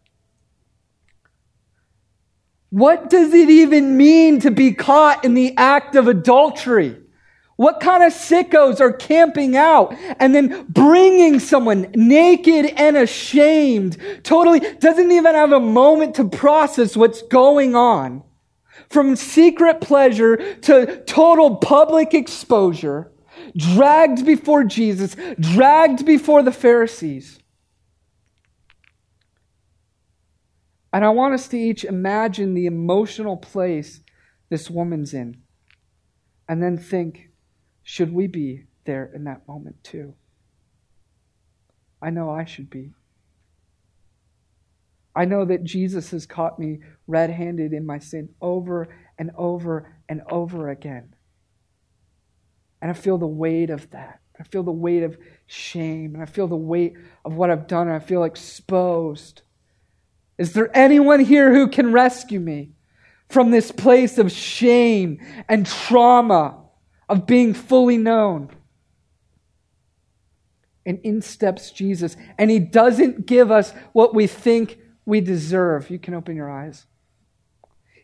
[2.71, 6.97] What does it even mean to be caught in the act of adultery?
[7.59, 14.61] What kind of sickos are camping out and then bringing someone naked and ashamed, totally
[14.61, 18.23] doesn't even have a moment to process what's going on?
[18.91, 23.11] From secret pleasure to total public exposure,
[23.57, 27.41] dragged before Jesus, dragged before the Pharisees.
[30.93, 34.01] And I want us to each imagine the emotional place
[34.49, 35.43] this woman's in.
[36.49, 37.28] And then think,
[37.91, 40.13] should we be there in that moment too?
[42.03, 42.91] I know I should be.
[45.17, 49.91] I know that Jesus has caught me red handed in my sin over and over
[50.07, 51.15] and over again.
[52.83, 54.21] And I feel the weight of that.
[54.39, 56.13] I feel the weight of shame.
[56.13, 56.93] And I feel the weight
[57.25, 57.89] of what I've done.
[57.89, 59.41] And I feel exposed.
[60.37, 62.73] Is there anyone here who can rescue me
[63.31, 66.68] from this place of shame and trauma
[67.09, 68.51] of being fully known.
[70.85, 72.17] And in steps Jesus.
[72.39, 75.91] And he doesn't give us what we think we deserve.
[75.91, 76.87] You can open your eyes.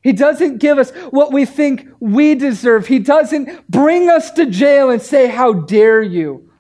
[0.03, 2.87] He doesn't give us what we think we deserve.
[2.87, 6.51] He doesn't bring us to jail and say, How dare you?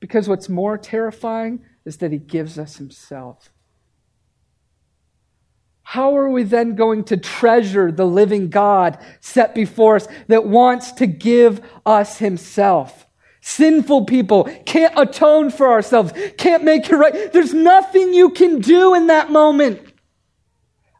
[0.00, 3.50] Because what's more terrifying is that he gives us himself
[5.92, 10.92] how are we then going to treasure the living God set before us that wants
[10.92, 13.06] to give us himself?
[13.42, 17.30] Sinful people can't atone for ourselves, can't make it right.
[17.30, 19.82] There's nothing you can do in that moment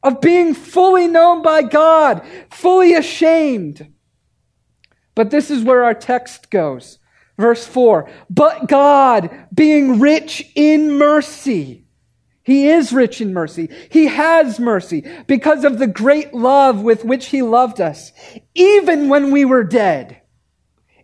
[0.03, 3.91] of being fully known by God, fully ashamed.
[5.15, 6.99] But this is where our text goes.
[7.39, 11.82] Verse 4 But God, being rich in mercy,
[12.43, 13.69] he is rich in mercy.
[13.91, 18.13] He has mercy because of the great love with which he loved us,
[18.55, 20.21] even when we were dead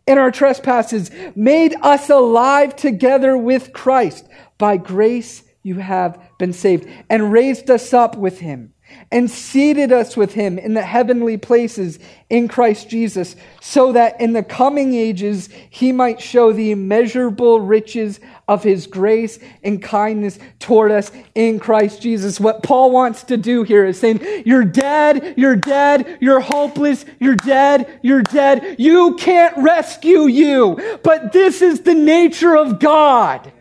[0.06, 4.26] in our trespasses, made us alive together with Christ.
[4.56, 8.72] By grace you have been saved and raised us up with him
[9.10, 14.34] and seated us with him in the heavenly places in Christ Jesus, so that in
[14.34, 20.90] the coming ages he might show the immeasurable riches of his grace and kindness toward
[20.90, 22.38] us in Christ Jesus.
[22.38, 27.36] What Paul wants to do here is saying, You're dead, you're dead, you're hopeless, you're
[27.36, 28.76] dead, you're dead.
[28.78, 33.52] You can't rescue you, but this is the nature of God.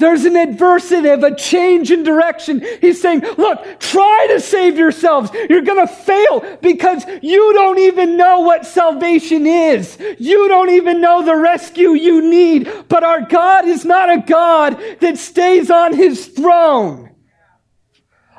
[0.00, 2.64] There's an adversity of a change in direction.
[2.80, 5.30] He's saying, look, try to save yourselves.
[5.48, 9.98] You're going to fail because you don't even know what salvation is.
[10.18, 12.72] You don't even know the rescue you need.
[12.88, 17.10] But our God is not a God that stays on his throne.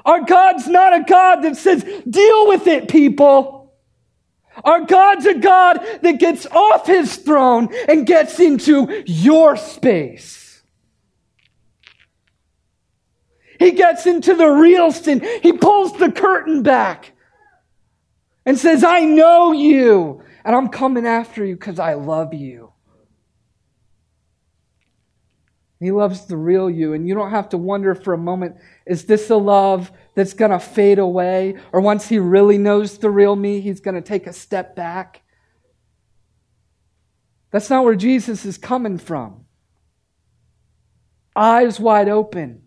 [0.03, 3.71] Our God's not a God that says, deal with it, people.
[4.63, 10.40] Our God's a God that gets off his throne and gets into your space.
[13.61, 15.23] He gets into the real sin.
[15.43, 17.13] He pulls the curtain back
[18.43, 22.73] and says, I know you, and I'm coming after you because I love you.
[25.79, 28.55] He loves the real you, and you don't have to wonder for a moment
[28.87, 31.55] is this a love that's going to fade away?
[31.71, 35.21] Or once he really knows the real me, he's going to take a step back?
[37.51, 39.45] That's not where Jesus is coming from.
[41.35, 42.63] Eyes wide open.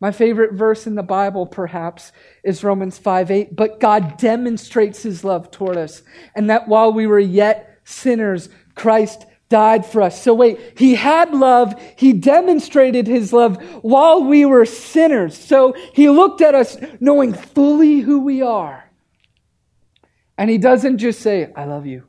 [0.00, 2.12] My favorite verse in the Bible, perhaps,
[2.44, 3.56] is Romans 5 8.
[3.56, 6.02] But God demonstrates his love toward us,
[6.34, 10.22] and that while we were yet sinners, Christ died for us.
[10.22, 11.74] So wait, he had love.
[11.96, 15.36] He demonstrated his love while we were sinners.
[15.36, 18.84] So he looked at us knowing fully who we are.
[20.36, 22.04] And he doesn't just say, I love you.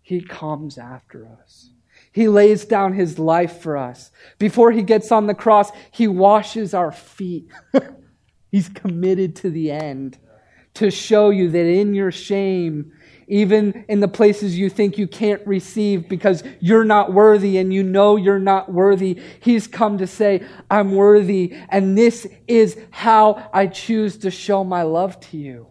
[0.00, 1.71] He comes after us.
[2.12, 4.10] He lays down his life for us.
[4.38, 7.48] Before he gets on the cross, he washes our feet.
[8.50, 10.18] He's committed to the end
[10.74, 12.92] to show you that in your shame,
[13.28, 17.82] even in the places you think you can't receive because you're not worthy and you
[17.82, 23.68] know you're not worthy, He's come to say, I'm worthy, and this is how I
[23.68, 25.68] choose to show my love to you.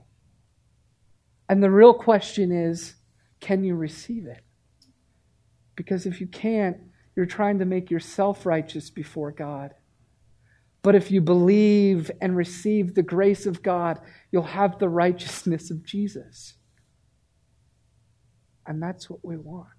[1.48, 2.96] And the real question is,
[3.40, 4.44] can you receive it?
[5.76, 6.78] Because if you can't,
[7.16, 9.74] you're trying to make yourself righteous before God.
[10.84, 14.00] But if you believe and receive the grace of God,
[14.32, 16.56] you'll have the righteousness of Jesus.
[18.66, 19.70] And that's what we want.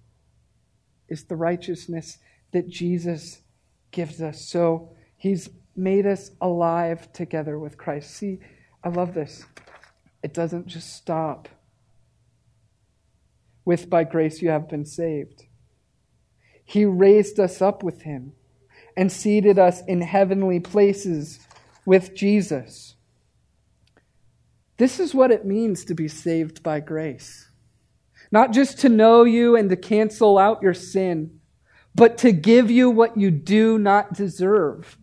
[1.09, 2.19] Is the righteousness
[2.51, 3.41] that Jesus
[3.91, 4.41] gives us.
[4.47, 8.11] So he's made us alive together with Christ.
[8.11, 8.39] See,
[8.83, 9.45] I love this.
[10.21, 11.49] It doesn't just stop
[13.65, 15.45] with by grace you have been saved.
[16.65, 18.33] He raised us up with him
[18.95, 21.39] and seated us in heavenly places
[21.85, 22.95] with Jesus.
[24.77, 27.49] This is what it means to be saved by grace.
[28.31, 31.39] Not just to know you and to cancel out your sin,
[31.95, 34.97] but to give you what you do not deserve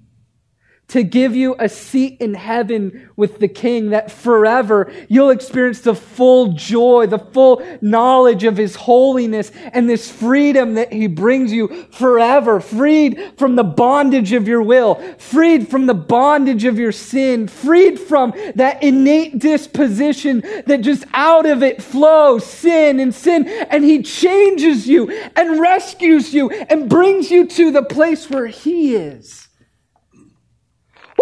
[0.91, 5.95] to give you a seat in heaven with the King, that forever you'll experience the
[5.95, 11.85] full joy, the full knowledge of His holiness, and this freedom that He brings you
[11.93, 17.47] forever, freed from the bondage of your will, freed from the bondage of your sin,
[17.47, 23.85] freed from that innate disposition that just out of it flows sin and sin, and
[23.85, 29.50] He changes you and rescues you and brings you to the place where He is.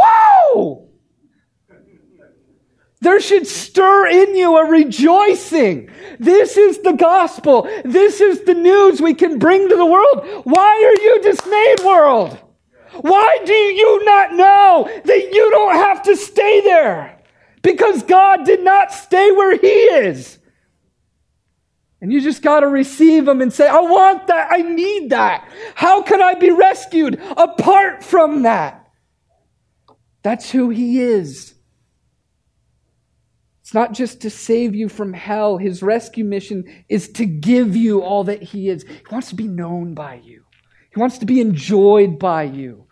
[0.00, 0.88] Whoa!
[3.00, 5.90] There should stir in you a rejoicing.
[6.18, 7.62] This is the gospel.
[7.84, 10.26] This is the news we can bring to the world.
[10.44, 12.38] Why are you dismayed, world?
[13.00, 17.20] Why do you not know that you don't have to stay there?
[17.62, 20.38] Because God did not stay where He is.
[22.00, 24.48] And you just got to receive Him and say, I want that.
[24.50, 25.48] I need that.
[25.76, 28.87] How can I be rescued apart from that?
[30.22, 31.54] That's who He is.
[33.62, 35.58] It's not just to save you from hell.
[35.58, 38.84] His rescue mission is to give you all that He is.
[38.84, 40.44] He wants to be known by you,
[40.94, 42.88] He wants to be enjoyed by you.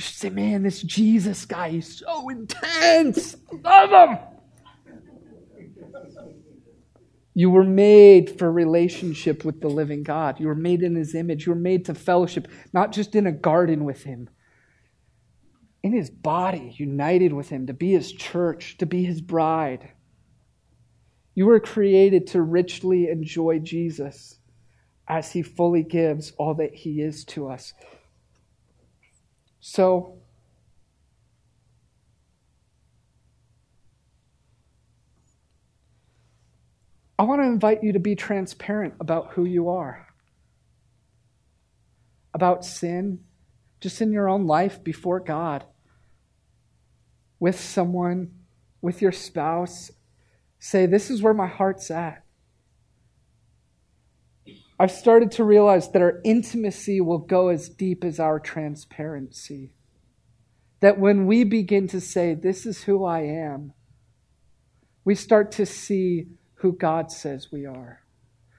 [0.00, 3.36] You should say, man, this Jesus guy, he's so intense.
[3.52, 4.18] Love him.
[7.34, 10.40] You were made for relationship with the living God.
[10.40, 11.44] You were made in his image.
[11.44, 14.30] You were made to fellowship, not just in a garden with him,
[15.82, 19.90] in his body, united with him, to be his church, to be his bride.
[21.34, 24.38] You were created to richly enjoy Jesus
[25.08, 27.72] as he fully gives all that he is to us.
[29.60, 30.18] So,
[37.18, 40.06] I want to invite you to be transparent about who you are,
[42.32, 43.20] about sin,
[43.80, 45.64] just in your own life before God,
[47.38, 48.32] with someone,
[48.82, 49.90] with your spouse.
[50.58, 52.24] Say, This is where my heart's at.
[54.78, 59.74] I've started to realize that our intimacy will go as deep as our transparency.
[60.80, 63.72] That when we begin to say, This is who I am,
[65.04, 68.00] we start to see who God says we are.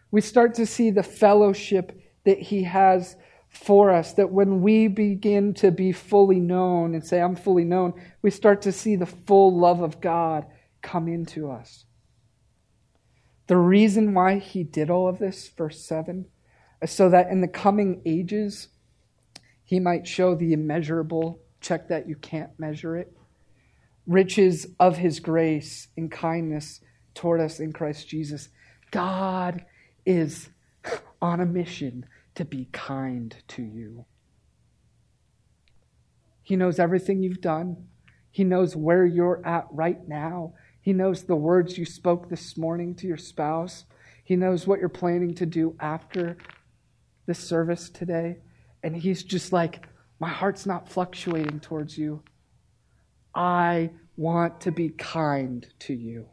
[0.09, 3.15] We start to see the fellowship that He has
[3.51, 4.13] for us.
[4.13, 7.93] That when we begin to be fully known and say, I'm fully known,
[8.23, 10.47] we start to see the full love of God
[10.81, 11.85] come into us.
[13.47, 16.25] The reason why He did all of this, verse 7,
[16.81, 18.69] is so that in the coming ages,
[19.63, 21.41] He might show the immeasurable.
[21.59, 23.15] Check that you can't measure it
[24.07, 26.81] riches of his grace and kindness
[27.13, 28.49] toward us in Christ Jesus.
[28.91, 29.65] God
[30.05, 30.49] is
[31.21, 32.05] on a mission
[32.35, 34.05] to be kind to you.
[36.43, 37.87] He knows everything you've done.
[38.31, 40.53] He knows where you're at right now.
[40.81, 43.85] He knows the words you spoke this morning to your spouse.
[44.23, 46.37] He knows what you're planning to do after
[47.25, 48.37] the service today.
[48.83, 49.85] And he's just like,
[50.19, 52.23] My heart's not fluctuating towards you.
[53.35, 56.27] I want to be kind to you.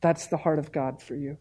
[0.00, 1.38] That's the heart of God for you.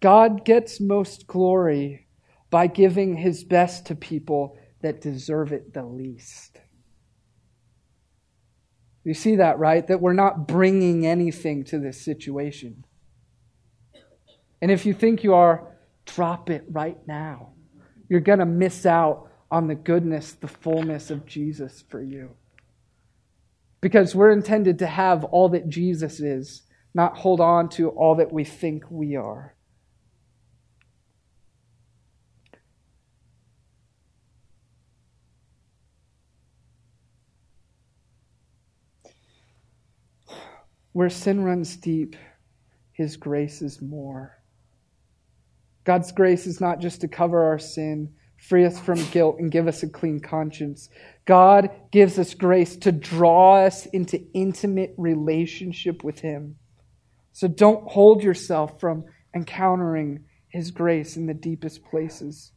[0.00, 2.06] God gets most glory
[2.50, 6.60] by giving his best to people that deserve it the least.
[9.04, 9.86] You see that, right?
[9.86, 12.84] That we're not bringing anything to this situation.
[14.60, 15.76] And if you think you are,
[16.06, 17.52] drop it right now.
[18.08, 22.30] You're going to miss out on the goodness, the fullness of Jesus for you.
[23.80, 26.62] Because we're intended to have all that Jesus is,
[26.94, 29.55] not hold on to all that we think we are.
[40.96, 42.16] Where sin runs deep,
[42.92, 44.42] His grace is more.
[45.84, 49.68] God's grace is not just to cover our sin free us from guilt, and give
[49.68, 50.88] us a clean conscience.
[51.26, 56.56] God gives us grace to draw us into intimate relationship with Him.
[57.34, 62.52] So don't hold yourself from encountering His grace in the deepest places.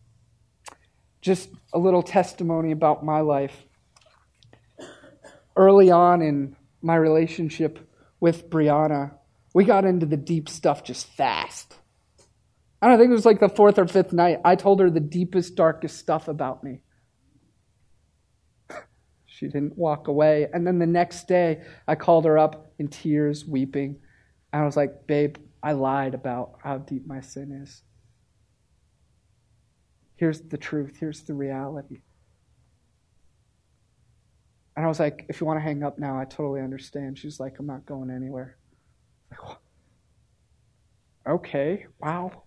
[1.19, 3.65] Just a little testimony about my life.
[5.57, 7.85] Early on in my relationship
[8.19, 9.13] with Brianna,
[9.53, 11.75] we got into the deep stuff just fast.
[12.81, 14.39] I don't think it was like the fourth or fifth night.
[14.45, 16.79] I told her the deepest, darkest stuff about me.
[19.25, 20.47] she didn't walk away.
[20.53, 23.97] And then the next day, I called her up in tears, weeping.
[24.53, 27.81] And I was like, babe, I lied about how deep my sin is.
[30.15, 30.97] Here's the truth.
[30.99, 32.01] Here's the reality.
[34.79, 37.17] And I was like, if you want to hang up now, I totally understand.
[37.17, 38.55] She's like, I'm not going anywhere.
[39.29, 39.57] Like,
[41.27, 42.43] okay, wow.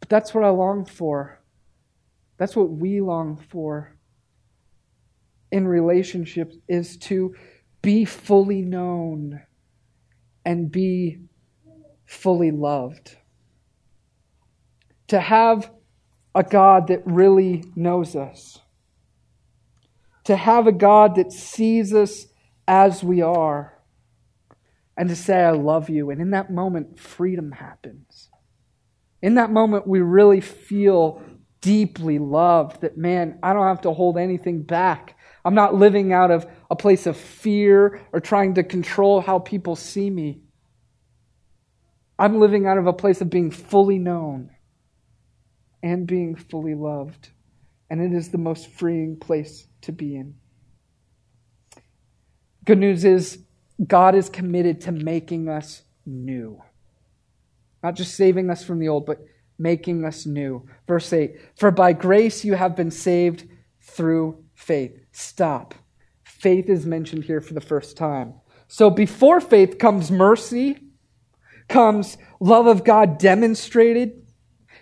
[0.00, 1.42] But that's what I long for.
[2.38, 3.94] That's what we long for
[5.52, 7.34] in relationships is to
[7.82, 9.42] be fully known
[10.46, 11.18] and be
[12.06, 13.18] fully loved.
[15.08, 15.70] To have
[16.34, 18.62] a God that really knows us.
[20.26, 22.26] To have a God that sees us
[22.68, 23.72] as we are.
[24.96, 26.10] And to say, I love you.
[26.10, 28.30] And in that moment, freedom happens.
[29.22, 31.22] In that moment, we really feel
[31.60, 35.16] deeply loved that, man, I don't have to hold anything back.
[35.44, 39.76] I'm not living out of a place of fear or trying to control how people
[39.76, 40.40] see me.
[42.18, 44.50] I'm living out of a place of being fully known
[45.82, 47.30] and being fully loved.
[47.88, 50.34] And it is the most freeing place to be in.
[52.64, 53.38] Good news is,
[53.84, 56.60] God is committed to making us new.
[57.82, 59.20] Not just saving us from the old, but
[59.58, 60.66] making us new.
[60.88, 63.48] Verse 8 For by grace you have been saved
[63.80, 64.98] through faith.
[65.12, 65.74] Stop.
[66.24, 68.34] Faith is mentioned here for the first time.
[68.68, 70.78] So before faith comes mercy,
[71.68, 74.25] comes love of God demonstrated,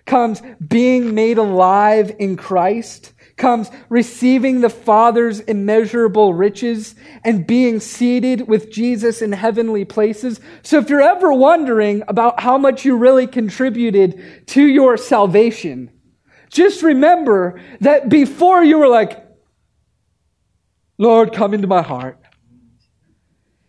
[0.06, 6.94] comes being made alive in Christ, comes receiving the Father's immeasurable riches
[7.24, 10.40] and being seated with Jesus in heavenly places.
[10.62, 15.90] So if you're ever wondering about how much you really contributed to your salvation,
[16.50, 19.20] just remember that before you were like,
[20.96, 22.20] Lord, come into my heart.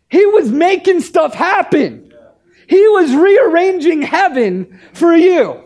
[0.10, 2.14] He was making stuff happen.
[2.68, 5.65] He was rearranging heaven for you.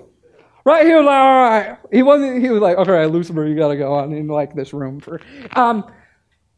[0.66, 0.86] Right?
[0.86, 1.78] He was like, all right.
[1.92, 5.00] He wasn't, he was like, right, Lucifer, you gotta go on in like this room
[5.00, 5.22] for,
[5.54, 5.90] um,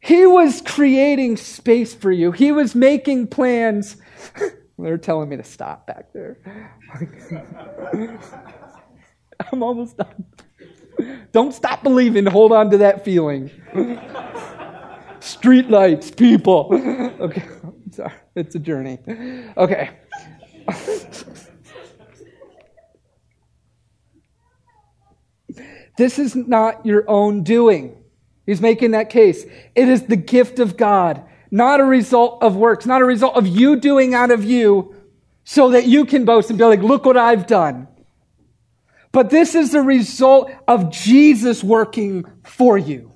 [0.00, 2.32] he was creating space for you.
[2.32, 3.96] He was making plans.
[4.78, 6.38] They're telling me to stop back there.
[9.52, 10.24] I'm almost done.
[11.32, 12.26] Don't stop believing.
[12.26, 13.50] Hold on to that feeling.
[15.20, 16.70] Street lights, people.
[17.22, 17.44] Okay,
[17.92, 18.12] sorry.
[18.34, 18.98] It's a journey.
[19.56, 19.90] Okay.
[26.02, 27.96] This is not your own doing.
[28.44, 29.44] He's making that case.
[29.76, 31.22] It is the gift of God,
[31.52, 34.96] not a result of works, not a result of you doing out of you
[35.44, 37.86] so that you can boast and be like, look what I've done.
[39.12, 43.12] But this is the result of Jesus working for you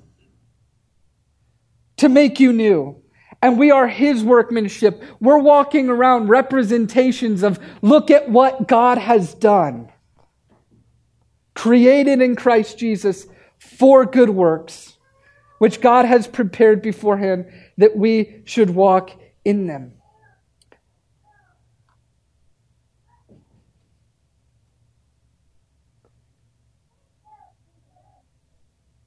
[1.97, 3.03] to make you new.
[3.41, 5.03] And we are his workmanship.
[5.19, 9.91] We're walking around representations of look at what God has done.
[11.57, 13.25] Created in Christ Jesus
[13.57, 14.97] for good works,
[15.57, 19.11] which God has prepared beforehand that we should walk
[19.43, 19.97] in them.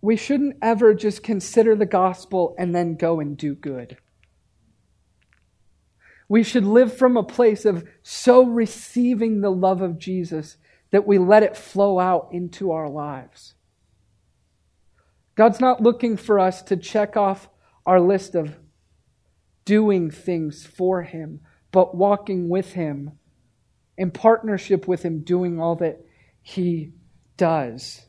[0.03, 3.97] we shouldn't ever just consider the gospel and then go and do good.
[6.29, 10.57] We should live from a place of so receiving the love of Jesus
[10.91, 13.55] that we let it flow out into our lives.
[15.35, 17.49] God's not looking for us to check off
[17.87, 18.59] our list of
[19.65, 23.13] doing things for Him, but walking with Him
[23.97, 26.05] in partnership with Him, doing all that
[26.43, 26.93] He
[27.37, 28.03] does.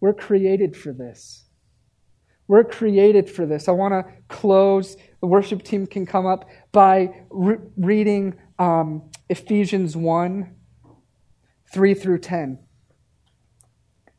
[0.00, 1.44] We're created for this.
[2.46, 3.68] We're created for this.
[3.68, 4.96] I want to close.
[5.20, 10.54] The worship team can come up by re- reading um, Ephesians 1
[11.72, 12.58] 3 through 10.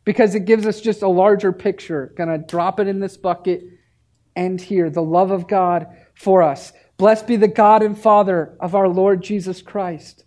[0.04, 2.14] Because it gives us just a larger picture.
[2.18, 3.64] Gonna drop it in this bucket,
[4.36, 6.74] and hear the love of God for us.
[6.98, 10.26] Blessed be the God and Father of our Lord Jesus Christ,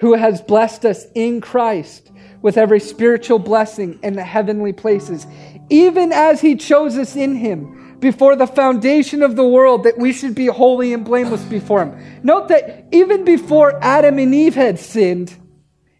[0.00, 2.10] who has blessed us in Christ
[2.42, 5.26] with every spiritual blessing in the heavenly places,
[5.70, 10.12] even as he chose us in him before the foundation of the world that we
[10.12, 12.20] should be holy and blameless before him.
[12.22, 15.34] Note that even before Adam and Eve had sinned,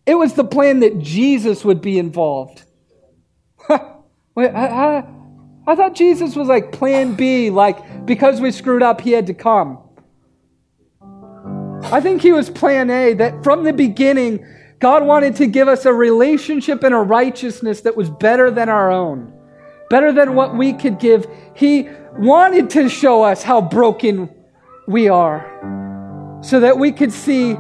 [0.05, 2.63] it was the plan that Jesus would be involved.
[4.35, 5.07] Wait, I, I,
[5.67, 9.35] I thought Jesus was like plan B, like because we screwed up, he had to
[9.35, 9.79] come.
[11.85, 14.47] I think he was plan A, that from the beginning,
[14.79, 18.91] God wanted to give us a relationship and a righteousness that was better than our
[18.91, 19.33] own,
[19.95, 21.25] better than what we could give.
[21.55, 21.89] He
[22.19, 24.29] wanted to show us how broken
[24.89, 27.55] we are so that we could see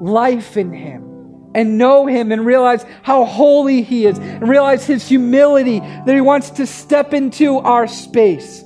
[0.00, 5.06] life in Him and know Him and realize how holy He is and realize His
[5.06, 8.64] humility that He wants to step into our space.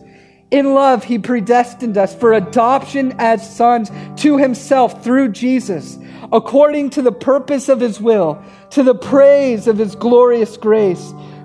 [0.51, 3.91] In love, He predestined us for adoption as sons
[4.22, 5.99] to Himself through Jesus
[6.33, 11.12] according to the purpose of his will, to the praise of his glorious grace,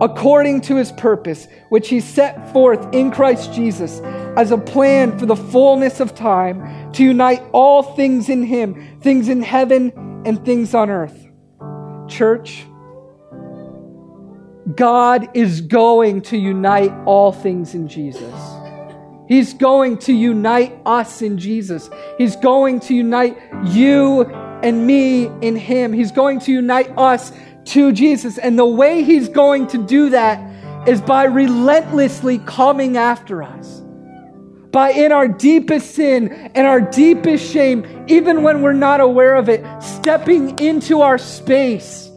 [0.00, 4.00] according to his purpose, which he set forth in Christ Jesus
[4.36, 9.28] as a plan for the fullness of time to unite all things in him, things
[9.28, 9.92] in heaven
[10.24, 11.26] and things on earth.
[12.08, 12.64] Church,
[14.74, 18.34] God is going to unite all things in Jesus.
[19.28, 21.90] He's going to unite us in Jesus.
[22.16, 24.24] He's going to unite you
[24.62, 25.92] and me in Him.
[25.92, 27.32] He's going to unite us
[27.68, 28.38] to Jesus.
[28.38, 33.82] And the way He's going to do that is by relentlessly coming after us.
[34.70, 39.48] By in our deepest sin and our deepest shame, even when we're not aware of
[39.48, 42.10] it, stepping into our space.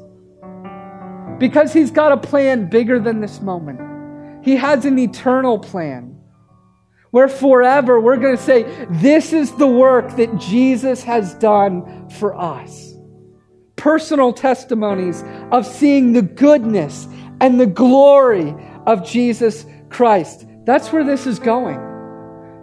[1.37, 3.79] Because He's got a plan bigger than this moment.
[4.43, 6.17] He has an eternal plan
[7.11, 12.35] where forever we're going to say, This is the work that Jesus has done for
[12.35, 12.90] us
[13.81, 17.07] personal testimonies of seeing the goodness
[17.39, 18.55] and the glory
[18.85, 20.45] of Jesus Christ.
[20.65, 21.79] That's where this is going.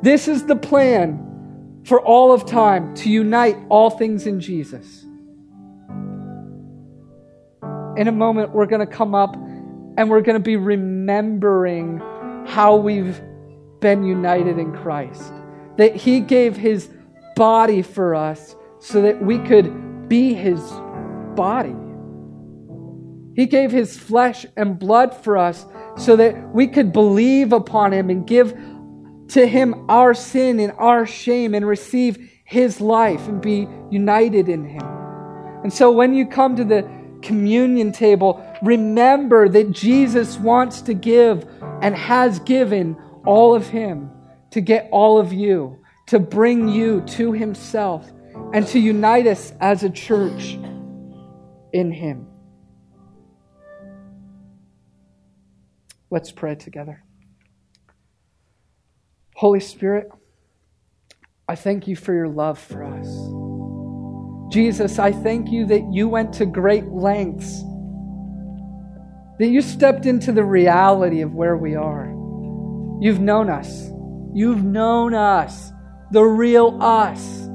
[0.01, 5.05] This is the plan for all of time to unite all things in Jesus.
[7.99, 11.99] in a moment, we're going to come up and we're going to be remembering
[12.47, 13.21] how we've
[13.81, 15.33] been united in Christ.
[15.79, 16.89] That He gave His
[17.35, 20.61] body for us so that we could be His
[21.39, 21.76] body.
[23.39, 25.64] He gave His flesh and blood for us
[25.97, 28.53] so that we could believe upon Him and give
[29.28, 34.64] to Him our sin and our shame and receive His life and be united in
[34.64, 34.82] Him.
[35.62, 36.82] And so when you come to the
[37.22, 41.47] communion table, remember that Jesus wants to give
[41.80, 44.11] and has given all of Him
[44.51, 48.11] to get all of you, to bring you to Himself,
[48.53, 50.59] and to unite us as a church
[51.73, 52.27] in Him.
[56.11, 57.03] Let's pray together.
[59.35, 60.11] Holy Spirit,
[61.49, 63.07] I thank you for your love for us.
[64.53, 67.62] Jesus, I thank you that you went to great lengths,
[69.39, 72.07] that you stepped into the reality of where we are.
[73.01, 73.91] You've known us.
[74.35, 75.73] You've known us,
[76.12, 77.48] the real us.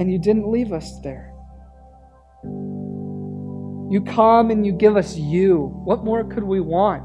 [0.00, 1.30] And you didn't leave us there.
[2.42, 5.78] You come and you give us you.
[5.84, 7.02] What more could we want?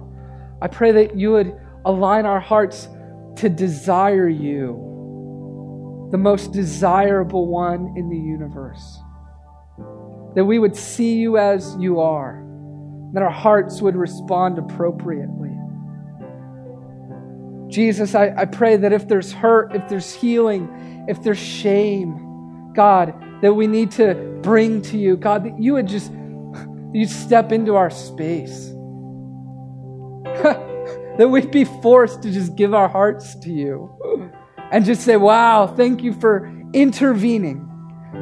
[0.62, 2.88] I pray that you would align our hearts
[3.36, 9.02] to desire you, the most desirable one in the universe.
[10.36, 12.46] That we would see you as you are,
[13.12, 15.52] that our hearts would respond appropriately.
[17.68, 22.22] Jesus, I, I pray that if there's hurt, if there's healing, if there's shame,
[22.76, 26.12] God, that we need to bring to you, God, that you would just
[26.94, 28.72] you step into our space.
[31.18, 34.32] that we'd be forced to just give our hearts to you
[34.72, 37.62] and just say, Wow, thank you for intervening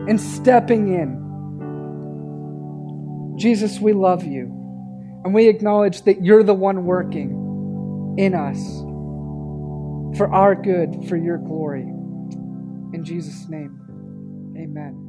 [0.07, 1.23] and stepping in.
[3.37, 4.59] Jesus, we love you.
[5.23, 8.59] And we acknowledge that you're the one working in us
[10.17, 11.81] for our good, for your glory.
[11.81, 13.82] In Jesus' name,
[14.63, 15.02] amen.